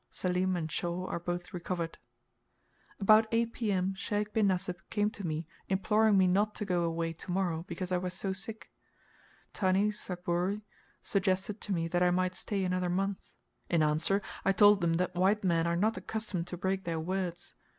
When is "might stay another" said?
12.09-12.89